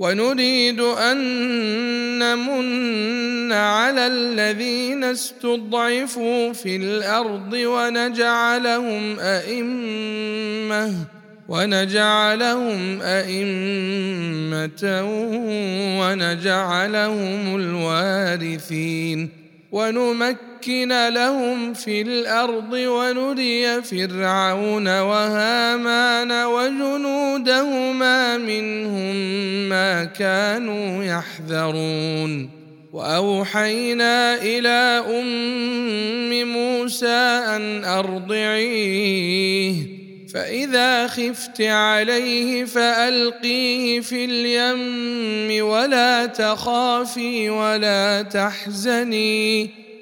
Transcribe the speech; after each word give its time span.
ونريد 0.00 0.80
أن 0.80 1.18
نمن 2.18 3.52
على 3.52 4.06
الذين 4.06 5.04
استضعفوا 5.04 6.52
في 6.52 6.76
الأرض 6.76 7.52
ونجعلهم 7.52 9.20
أئمة 9.20 10.94
ونجعلهم 11.48 13.02
أئمة 13.02 14.82
ونجعلهم 16.00 17.56
الوارثين 17.56 19.28
ونمكن 19.72 20.49
لهم 20.68 21.74
في 21.74 22.02
الأرض 22.02 22.72
ونري 22.72 23.82
فرعون 23.82 25.00
وهامان 25.00 26.32
وجنودهما 26.44 28.38
منهم 28.38 29.14
ما 29.68 30.04
كانوا 30.04 31.04
يحذرون. 31.04 32.60
وأوحينا 32.92 34.42
إلى 34.42 35.04
أم 35.20 36.52
موسى 36.52 37.42
أن 37.56 37.84
أرضعيه. 37.84 39.74
فإذا 40.34 41.06
خفت 41.06 41.60
عليه 41.60 42.64
فألقيه 42.64 44.00
في 44.00 44.24
اليم 44.24 45.66
ولا 45.66 46.26
تخافي 46.26 47.50
ولا 47.50 48.22
تحزني. 48.22 49.89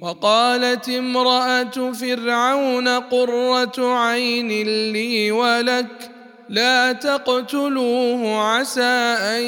وقالت 0.00 0.88
امرأة 0.88 1.92
فرعون 1.92 2.88
قرة 2.88 3.98
عين 3.98 4.48
لي 4.92 5.32
ولك 5.32 6.10
لا 6.48 6.92
تقتلوه 6.92 8.42
عسى 8.42 9.16
أن 9.20 9.42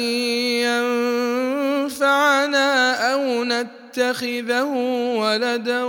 ينفعنا 1.87 2.93
أو 3.13 3.43
نتخذه 3.43 4.63
ولدا 5.17 5.83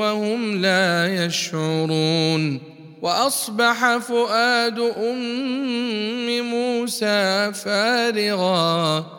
وهم 0.00 0.60
لا 0.62 1.24
يشعرون. 1.24 2.60
وأصبح 3.02 3.96
فؤاد 3.96 4.78
أم 4.78 6.40
موسى 6.40 7.52
فارغا. 7.64 9.18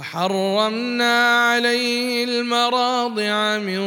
وحرمنا 0.00 1.48
عليه 1.50 2.24
المراضع 2.24 3.58
من 3.58 3.82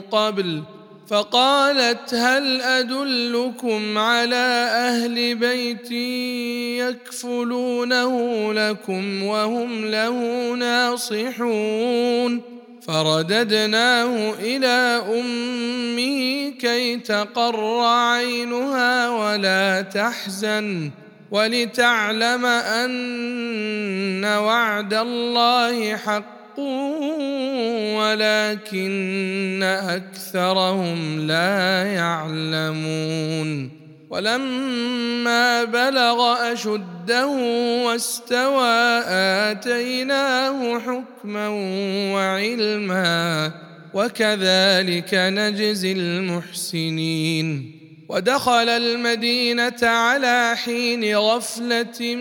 قبل 0.00 0.62
فقالت 1.08 2.14
هل 2.14 2.62
أدلكم 2.62 3.98
على 3.98 4.68
أهل 4.70 5.34
بيت 5.34 5.90
يكفلونه 6.80 8.12
لكم 8.52 9.22
وهم 9.22 9.84
له 9.84 10.50
ناصحون 10.54 12.42
فرددناه 12.86 14.34
إلى 14.40 15.02
أمه 15.20 16.50
كي 16.50 16.96
تقر 16.96 17.80
عينها 17.80 19.10
ولا 19.10 19.82
تحزن 19.82 20.90
ولتعلم 21.30 22.46
أن 22.46 24.24
وعد 24.24 24.94
الله 24.94 25.96
حق 25.96 26.34
ولكن 27.98 29.60
أكثرهم 29.62 31.26
لا 31.26 31.84
يعلمون. 31.86 33.70
ولما 34.10 35.64
بلغ 35.64 36.52
أشده 36.52 37.26
واستوى 37.86 39.02
آتيناه 39.50 40.78
حكما 40.78 41.48
وعلما 42.14 43.52
وكذلك 43.94 45.14
نجزي 45.14 45.92
المحسنين. 45.92 47.73
ودخل 48.08 48.68
المدينة 48.68 49.82
على 49.82 50.54
حين 50.64 51.16
غفلة 51.16 52.14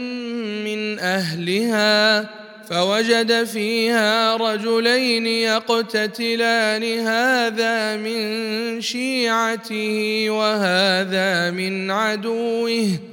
من 0.66 1.00
أهلها 1.00 2.30
فوجد 2.70 3.44
فيها 3.44 4.36
رجلين 4.36 5.28
يقتتلان 5.28 6.84
هذا 7.00 7.98
من 7.98 8.82
شيعته 8.82 10.26
وهذا 10.30 11.52
من 11.52 11.92
عدوه. 11.92 13.13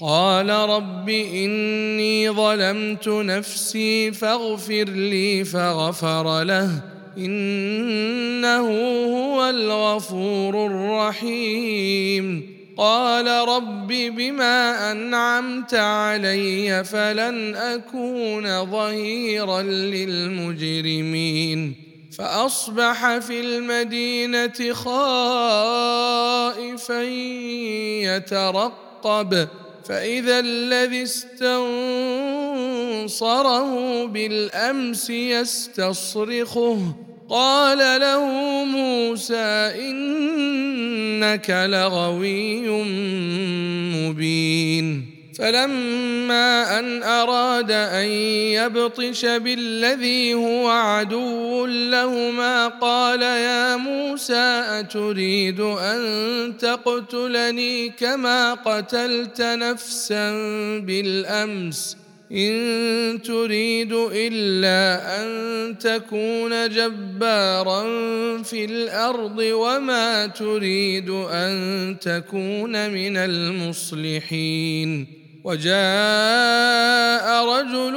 قال 0.00 0.50
رب 0.50 1.08
إني 1.08 2.30
ظلمت 2.30 3.08
نفسي 3.08 4.12
فاغفر 4.12 4.84
لي 4.84 5.44
فغفر 5.44 6.42
له. 6.42 6.70
إنه 7.18 8.68
هو 9.04 9.50
الغفور 9.50 10.66
الرحيم. 10.66 12.56
قال 12.76 13.48
رب 13.48 13.88
بما 13.88 14.92
أنعمت 14.92 15.74
علي 15.74 16.84
فلن 16.84 17.54
أكون 17.54 18.70
ظهيرا 18.70 19.62
للمجرمين. 19.62 21.74
فأصبح 22.18 23.18
في 23.18 23.40
المدينة 23.40 24.72
خائفا 24.72 25.02
يترقب. 28.02 29.48
فإذا 29.88 30.40
الذي 30.40 31.02
استنصره 33.02 34.04
بالأمس 34.04 35.10
يستصرخه. 35.10 36.94
قال 37.28 38.00
له 38.00 38.24
موسى 38.64 39.72
إنك 39.78 41.50
لغوي 41.50 42.68
مبين. 43.94 45.15
فلما 45.38 46.78
أن 46.78 47.02
أراد 47.02 47.70
أن 47.70 48.06
يبطش 48.56 49.24
بالذي 49.24 50.34
هو 50.34 50.68
عدو 50.68 51.66
لهما 51.66 52.68
قال 52.68 53.22
يا 53.22 53.76
موسى 53.76 54.62
أتريد 54.68 55.60
أن 55.60 56.02
تقتلني 56.58 57.88
كما 57.88 58.54
قتلت 58.54 59.40
نفسا 59.40 60.30
بالأمس 60.78 61.96
إن 62.32 63.22
تريد 63.24 63.92
إلا 63.92 65.00
أن 65.22 65.78
تكون 65.78 66.68
جبارا 66.68 67.82
في 68.42 68.64
الأرض 68.64 69.38
وما 69.38 70.26
تريد 70.26 71.10
أن 71.10 71.96
تكون 72.00 72.90
من 72.90 73.16
المصلحين 73.16 75.06
وجاء 75.46 77.26
رجل 77.46 77.94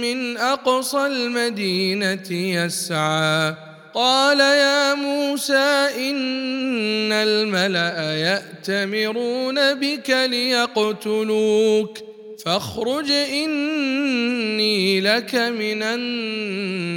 من 0.00 0.36
أقصى 0.36 1.06
المدينة 1.06 2.32
يسعى. 2.32 3.54
قال 3.94 4.40
يا 4.40 4.94
موسى 4.94 5.88
إن 5.96 7.12
الملأ 7.12 8.16
يأتمرون 8.16 9.74
بك 9.74 10.10
ليقتلوك 10.10 11.98
فاخرج 12.44 13.10
إني 13.10 15.00
لك 15.00 15.34
من 15.34 15.82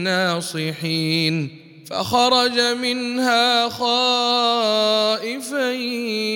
الناصحين. 0.05 1.49
فخرج 1.89 2.59
منها 2.59 3.69
خائفا 3.69 5.71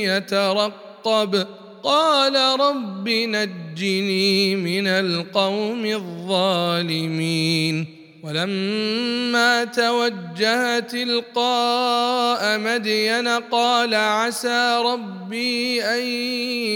يترقب. 0.03 1.47
قال 1.83 2.59
رب 2.59 3.09
نجني 3.09 4.55
من 4.55 4.87
القوم 4.87 5.85
الظالمين. 5.85 7.85
ولما 8.23 9.63
توجه 9.63 10.79
تلقاء 10.79 12.59
مدين 12.59 13.27
قال 13.27 13.95
عسى 13.95 14.81
ربي 14.85 15.83
أن 15.83 16.03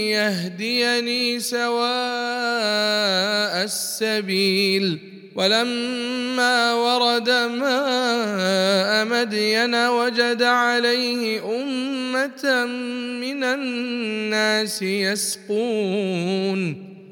يهديني 0.08 1.40
سواء 1.40 1.84
السبيل. 3.64 5.13
ولما 5.34 6.74
ورد 6.74 7.30
ماء 7.30 9.04
مدين 9.04 9.74
وجد 9.74 10.42
عليه 10.42 11.44
أمة 11.56 12.64
من 13.20 13.44
الناس 13.44 14.82
يسقون 14.82 16.60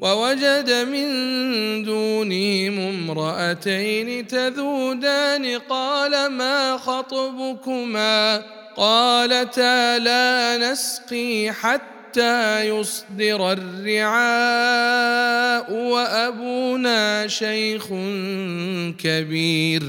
ووجد 0.01 0.71
من 0.71 1.07
دونهم 1.83 2.79
امرأتين 2.79 4.27
تذودان 4.27 5.59
قال 5.69 6.31
ما 6.31 6.77
خطبكما؟ 6.77 8.43
قالتا 8.77 9.99
لا 9.99 10.57
نسقي 10.57 11.51
حتى 11.51 12.02
يصدر 12.61 13.51
الرعاء 13.51 15.13
وأبونا 15.73 17.27
شيخ 17.27 17.87
كبير. 19.03 19.83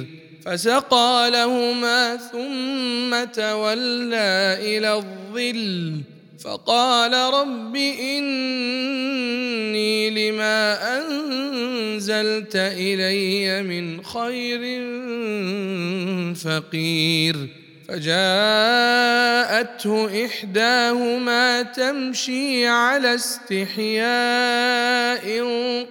فسقى 0.44 1.30
لهما 1.32 2.16
ثم 2.16 3.24
تولى 3.32 4.58
إلى 4.60 4.94
الظل. 4.94 6.00
فقال 6.44 7.34
رب 7.34 7.76
إني 7.76 8.20
لما 10.10 10.78
أنزلت 10.98 12.56
إلي 12.56 13.62
من 13.62 14.04
خير 14.04 14.60
فقير. 16.34 17.63
فجاءته 17.88 19.74
إحداهما 20.26 21.62
تمشي 21.62 22.66
على 22.66 23.14
استحياء 23.14 24.04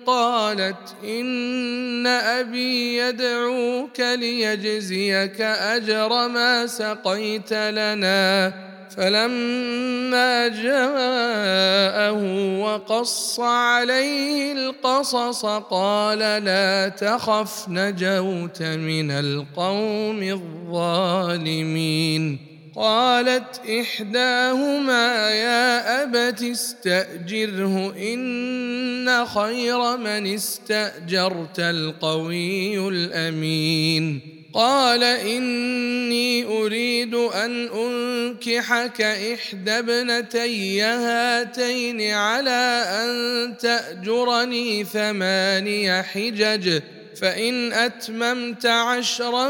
قالت 0.05 0.95
إن 1.03 2.07
أبي 2.07 2.97
يدعوك 2.97 3.99
ليجزيك 3.99 5.41
أجر 5.41 6.27
ما 6.27 6.67
سقيت 6.67 7.53
لنا 7.53 8.53
فلما 8.97 10.47
جاءه 10.47 12.21
وقص 12.59 13.39
عليه 13.39 14.53
القصص 14.53 15.45
قال 15.45 16.19
لا 16.19 16.89
تخف 16.89 17.69
نجوت 17.69 18.63
من 18.63 19.11
القوم 19.11 20.23
الظالمين. 20.69 22.39
قالت 22.75 23.61
إحداهما 23.81 25.29
يا 25.29 26.03
أبت 26.03 26.41
استأجره 26.41 27.93
إن 28.13 29.25
خير 29.25 29.97
من 29.97 30.33
استأجرت 30.33 31.59
القوي 31.59 32.87
الأمين. 32.87 34.32
قال 34.53 35.03
إني 35.03 36.45
أريد 36.45 37.13
أن 37.15 37.67
أنكحك 37.67 39.01
إحدى 39.01 39.71
ابنتي 39.71 40.81
هاتين 40.81 42.01
على 42.11 42.85
أن 42.88 43.57
تأجرني 43.57 44.83
ثماني 44.83 46.03
حجج 46.03 46.81
فإن 47.22 47.74
أتممت 47.74 48.65
عشرا 48.65 49.48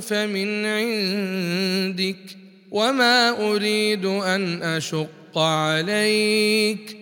فمن 0.00 0.66
عندك 0.66 2.16
وما 2.70 3.30
أريد 3.50 4.04
أن 4.04 4.62
أشق 4.62 5.38
عليك. 5.38 7.01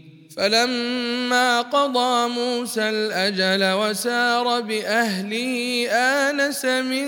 فلما 0.41 1.61
قضى 1.61 2.29
موسى 2.29 2.89
الأجل 2.89 3.73
وسار 3.73 4.61
بأهله 4.61 5.87
آنس 5.91 6.65
من 6.65 7.07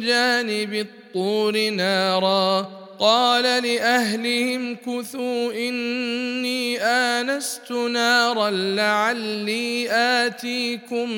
جانب 0.00 0.74
الطور 0.74 1.70
نارا. 1.70 2.68
قال 2.98 3.42
لأهلهم 3.42 4.76
كثوا 4.76 5.52
إني 5.52 6.80
آنست 6.82 7.72
نارا 7.72 8.50
لعلي 8.50 9.88
آتيكم 9.90 11.10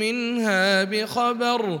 منها 0.00 0.84
بخبر. 0.84 1.80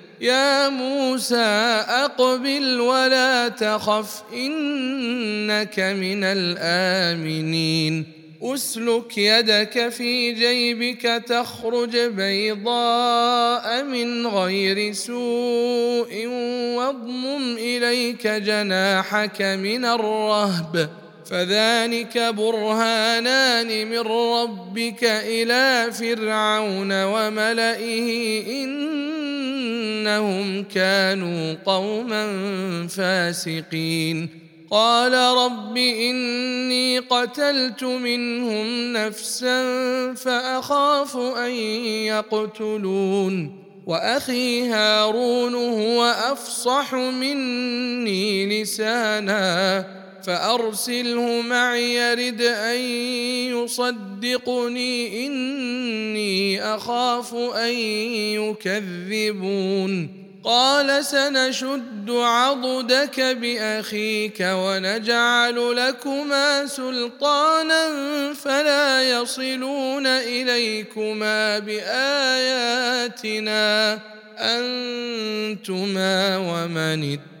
يا 0.21 0.69
موسى 0.69 1.35
أقبل 2.05 2.79
ولا 2.79 3.47
تخف 3.47 4.23
إنك 4.33 5.79
من 5.79 6.23
الآمنين. 6.23 8.05
أسلك 8.43 9.17
يدك 9.17 9.89
في 9.89 10.33
جيبك 10.33 11.23
تخرج 11.27 11.97
بيضاء 11.97 13.83
من 13.83 14.27
غير 14.27 14.93
سوء 14.93 16.27
واضمم 16.77 17.57
إليك 17.57 18.27
جناحك 18.27 19.41
من 19.41 19.85
الرهب. 19.85 21.00
فذلك 21.31 22.17
برهانان 22.17 23.87
من 23.87 23.99
ربك 23.99 25.03
إلى 25.03 25.91
فرعون 25.91 27.03
وملئه 27.03 28.41
إنهم 30.03 30.63
كانوا 30.63 31.55
قوما 31.65 32.27
فاسقين. 32.87 34.29
قال 34.71 35.13
رب 35.13 35.77
إني 35.77 36.99
قتلت 36.99 37.83
منهم 37.83 38.93
نفسا 38.93 39.63
فأخاف 40.13 41.17
أن 41.17 41.51
يقتلون. 42.11 43.61
وأخي 43.87 44.67
هارون 44.67 45.55
هو 45.55 46.03
أفصح 46.03 46.93
مني 46.95 48.61
لسانا. 48.61 49.85
فأرسله 50.25 51.41
معي 51.41 51.95
يرد 51.95 52.41
أن 52.41 52.77
يصدقني 53.57 55.27
إني 55.27 56.63
أخاف 56.75 57.35
أن 57.35 57.73
يكذبون. 58.39 60.21
قال 60.43 61.05
سنشد 61.05 62.09
عضدك 62.09 63.21
بأخيك 63.21 64.37
ونجعل 64.41 65.75
لكما 65.75 66.65
سلطانا 66.65 67.83
فلا 68.33 69.11
يصلون 69.11 70.07
إليكما 70.07 71.59
بآياتنا 71.59 73.09
أنتما 74.39 76.37
ومن 76.37 77.03
اتبعكما 77.03 77.40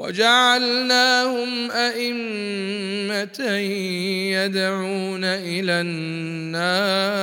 وجعلناهم 0.00 1.70
أئمة 1.70 3.40
يدعون 4.32 5.24
إلى 5.24 5.72
النار 5.80 7.20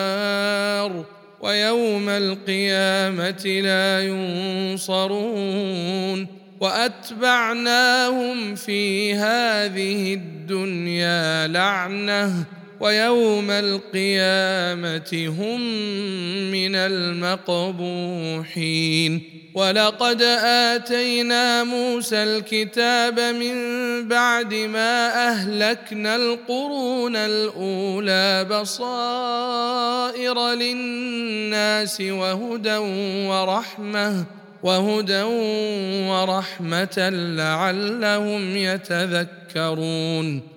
ويوم 1.40 2.10
القيامة 2.10 3.62
لا 3.64 4.02
ينصرون 4.78 5.48
وأتبعناهم 6.60 8.56
في 8.56 9.14
هذه 9.14 10.14
الدنيا 10.14 11.48
لعنة 11.48 12.44
ويوم 12.80 13.52
القيامة 13.52 15.34
هم 15.40 15.62
من 16.52 16.76
المقبوحين. 16.76 19.22
ولقد 19.54 20.22
آتينا 20.22 21.64
موسى 21.64 22.24
الكتاب 22.24 23.20
من 23.20 23.56
بعد 24.08 24.54
ما 24.54 25.28
أهلكنا 25.30 26.16
القرون 26.16 27.16
الأولى 27.16 28.46
بصائر 28.52 30.54
للناس 30.54 32.02
وهدى 32.02 32.78
ورحمة 33.28 34.26
وهدى 34.64 35.24
ورحمة 36.10 37.10
لعلهم 37.38 38.58
يتذكرون. 38.58 40.57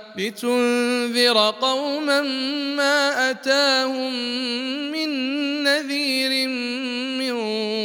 لتنذر 0.17 1.53
قوما 1.61 2.21
ما 2.75 3.29
أتاهم 3.31 4.13
من 4.91 5.09
نذير 5.63 6.47
من 7.17 7.35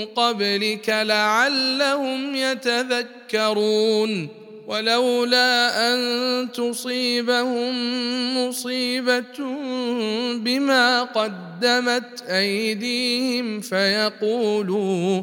قبلك 0.06 0.88
لعلهم 0.88 2.34
يتذكرون 2.34 4.28
ولولا 4.66 5.92
أن 5.92 6.48
تصيبهم 6.52 7.74
مصيبة 8.38 9.38
بما 10.36 11.02
قدمت 11.02 12.22
أيديهم 12.28 13.60
فيقولوا 13.60 15.22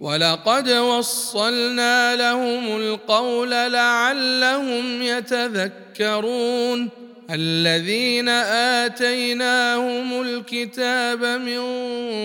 ولقد 0.00 0.68
وصلنا 0.68 2.16
لهم 2.16 2.76
القول 2.76 3.50
لعلهم 3.50 5.02
يتذكرون 5.02 6.88
الذين 7.30 8.28
آتيناهم 8.88 10.22
الكتاب 10.22 11.24
من 11.24 11.62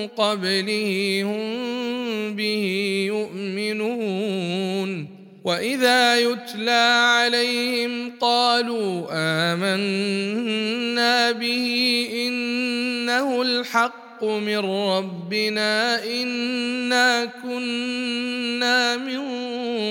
قبله 0.08 1.22
هم 1.25 2.35
به 2.35 3.05
يؤمنون 3.07 5.07
وإذا 5.44 6.20
يتلى 6.20 7.05
عليهم 7.05 8.11
قالوا 8.20 9.07
آمنا 9.53 11.31
به 11.31 12.07
إنه 12.27 13.42
الحق 13.42 14.04
الحق 14.15 14.23
من 14.23 14.57
ربنا 14.57 16.03
إنا 16.03 17.25
كنا 17.43 18.97
من 18.97 19.21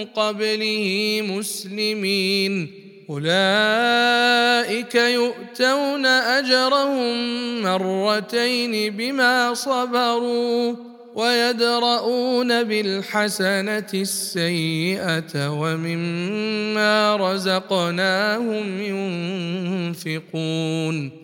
قبله 0.05 1.21
مسلمين. 1.29 2.71
أولئك 3.11 4.95
يؤتون 4.95 6.07
أجرهم 6.07 7.63
مرتين 7.63 8.97
بما 8.97 9.55
صبروا 9.55 10.75
ويدرؤون 11.15 12.63
بالحسنة 12.65 13.91
السيئة 13.95 15.49
ومما 15.49 17.17
رزقناهم 17.17 18.83
ينفقون. 20.03 21.24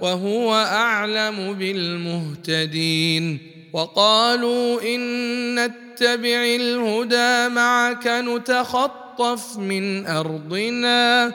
وهو 0.00 0.54
أعلم 0.54 1.52
بالمهتدين 1.52 3.38
وقالوا 3.72 4.82
إن 4.82 5.54
نتبع 5.54 6.44
الهدى 6.44 7.54
معك 7.54 8.06
نتخطف 8.06 9.56
من 9.56 10.06
أرضنا 10.06 11.26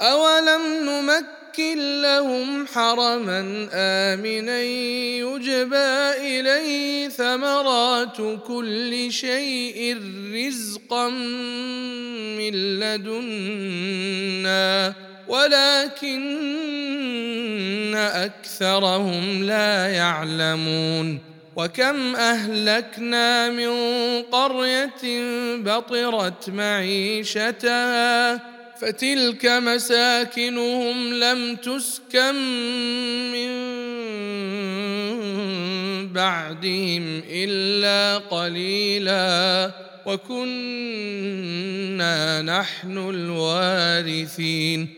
أولم 0.00 0.62
نمكن 0.84 2.02
لهم 2.02 2.66
حرما 2.66 3.68
آمنا 3.72 4.62
يجبى 4.62 6.10
إليه 6.20 7.08
ثمرات 7.08 8.16
كل 8.46 9.12
شيء 9.12 9.96
رزقا 10.34 11.08
من 12.38 12.52
لدنا 12.80 14.28
ولكن 15.28 16.28
أكثرهم 17.96 19.44
لا 19.44 19.88
يعلمون 19.88 21.18
وكم 21.56 22.16
أهلكنا 22.16 23.50
من 23.50 23.72
قرية 24.22 25.22
بطرت 25.56 26.50
معيشتها 26.50 28.40
فتلك 28.80 29.46
مساكنهم 29.46 31.14
لم 31.14 31.56
تسكن 31.56 32.34
من 33.32 33.48
بعدهم 36.12 37.22
إلا 37.30 38.18
قليلا 38.18 39.70
وكنا 40.06 41.28
نحن 42.42 42.98
الوارثين 42.98 44.97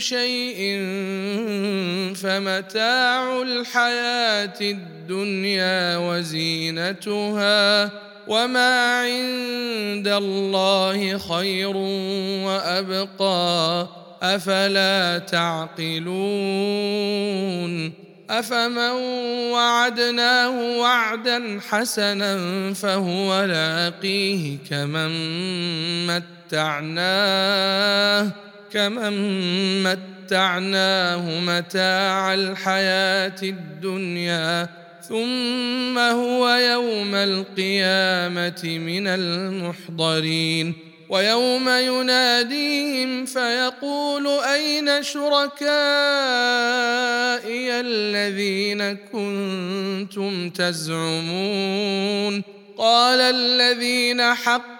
شيء 0.00 0.78
فمتاع 2.14 3.42
الحياة 3.42 4.60
الدنيا 4.60 5.96
وزينتها 5.96 7.90
وما 8.28 9.00
عند 9.00 10.08
الله 10.08 11.18
خير 11.18 11.76
وأبقى 12.46 13.88
أفلا 14.22 15.18
تعقلون 15.18 16.10
أفمن 18.30 18.90
وعدناه 19.52 20.78
وعدا 20.78 21.60
حسنا 21.68 22.34
فهو 22.74 23.44
لاقيه 23.44 24.56
كمن 24.70 25.10
متعناه 26.52 27.10
كمن 28.72 29.82
متعناه 29.82 31.40
متاع 31.40 32.34
الحياة 32.34 33.42
الدنيا 33.42 34.68
ثم 35.08 35.98
هو 35.98 36.48
يوم 36.48 37.14
القيامه 37.14 38.62
من 38.64 39.06
المحضرين 39.06 40.74
ويوم 41.08 41.68
يناديهم 41.68 43.24
فيقول 43.26 44.26
اين 44.26 45.02
شركائي 45.02 45.70
الذين 47.80 48.96
كنتم 49.12 50.50
تزعمون 50.50 52.42
قال 52.78 53.20
الذين 53.20 54.34
حق 54.34 54.79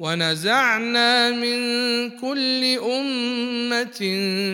ونزعنا 0.00 1.30
من 1.30 1.58
كل 2.10 2.78
أمة 2.78 4.00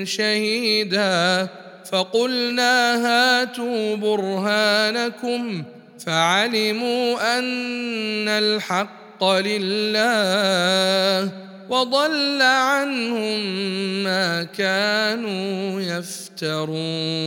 شهيدا 0.04 1.48
فقلنا 1.92 3.06
هاتوا 3.06 3.96
برهانكم 3.96 5.64
فعلموا 6.06 7.38
أن 7.38 8.28
الحق 8.28 9.24
لله 9.24 11.32
وضل 11.68 12.42
عنهم 12.42 13.40
ما 14.04 14.44
كانوا 14.44 15.80
يفترون 15.80 17.26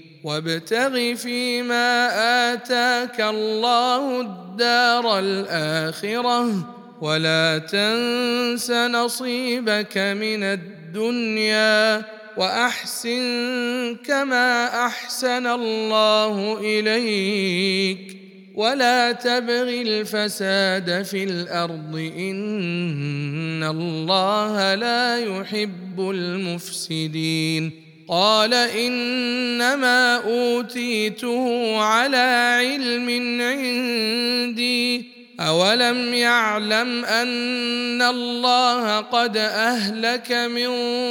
وابتغ 0.23 1.15
فيما 1.15 2.09
آتاك 2.53 3.21
الله 3.21 4.21
الدار 4.21 5.19
الآخرة 5.19 6.67
ولا 7.01 7.57
تنس 7.57 8.71
نصيبك 8.71 9.97
من 9.97 10.43
الدنيا 10.43 12.03
وأحسن 12.37 13.97
كما 14.05 14.85
أحسن 14.85 15.47
الله 15.47 16.57
إليك 16.59 18.17
ولا 18.55 19.11
تبغ 19.11 19.69
الفساد 19.69 21.01
في 21.03 21.23
الأرض 21.23 21.95
إن 22.17 23.63
الله 23.63 24.75
لا 24.75 25.17
يحب 25.17 25.99
المفسدين 25.99 27.90
قال 28.11 28.53
إنما 28.53 30.15
أوتيته 30.15 31.77
على 31.77 32.57
علم 32.59 33.09
عندي 33.41 35.05
أولم 35.39 36.13
يعلم 36.13 37.05
أن 37.05 38.01
الله 38.01 38.99
قد 38.99 39.37
أهلك 39.37 40.31
من 40.31 40.69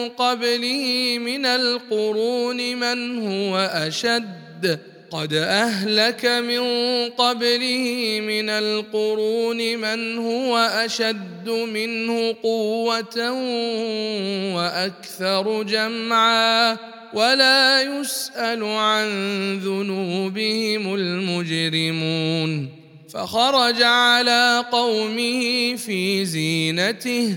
قبله 0.08 1.16
من 1.20 1.46
القرون 1.46 2.76
من 2.76 3.28
هو 3.28 3.58
أشد. 3.58 4.89
قد 5.10 5.34
اهلك 5.34 6.24
من 6.24 6.62
قبله 7.10 8.18
من 8.22 8.50
القرون 8.50 9.56
من 9.76 10.18
هو 10.18 10.56
اشد 10.58 11.50
منه 11.50 12.34
قوه 12.42 13.30
وأكثر 14.54 15.62
جمعا 15.62 16.76
ولا 17.14 17.82
يسال 17.82 18.64
عن 18.64 19.08
ذنوبهم 19.58 20.94
المجرمون 20.94 22.68
فخرج 23.14 23.82
على 23.82 24.64
قومه 24.72 25.76
في 25.76 26.24
زينته 26.24 27.36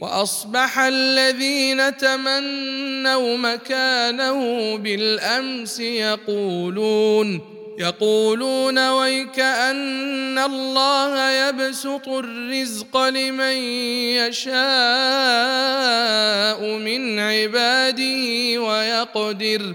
وأصبح 0.00 0.78
الذين 0.78 1.96
تمنوا 1.96 3.36
مكانه 3.36 4.76
بالأمس 4.76 5.80
يقولون 5.80 7.58
يقولون 7.78 8.88
ويك 8.88 9.40
أن 9.40 10.38
الله 10.38 11.30
يبسط 11.30 12.08
الرزق 12.08 12.96
لمن 12.96 13.56
يشاء 14.18 14.58
من 16.78 17.18
عباده 17.18 18.58
ويقدر. 18.58 19.74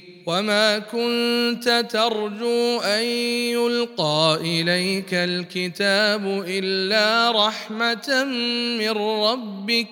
وما 0.25 0.79
كنت 0.79 1.85
ترجو 1.91 2.81
ان 2.81 3.03
يلقى 3.53 4.37
اليك 4.41 5.13
الكتاب 5.13 6.43
الا 6.47 7.31
رحمه 7.47 8.23
من 8.79 8.91
ربك 8.91 9.87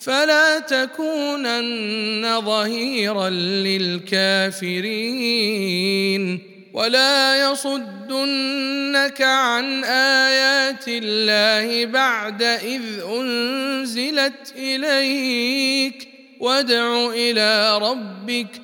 فلا 0.00 0.58
تكونن 0.58 2.40
ظهيرا 2.40 3.30
للكافرين 4.50 6.40
ولا 6.74 7.50
يصدنك 7.50 9.22
عن 9.22 9.84
ايات 9.84 10.84
الله 10.88 11.86
بعد 11.86 12.42
اذ 12.42 12.82
انزلت 13.18 14.54
اليك 14.56 16.08
وادع 16.40 17.10
إلى 17.10 17.78
ربك 17.78 18.63